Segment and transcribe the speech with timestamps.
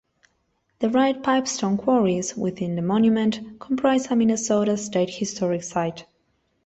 [0.79, 6.07] The Red Pipestone Quarries within the monument comprise a Minnesota State Historic Site.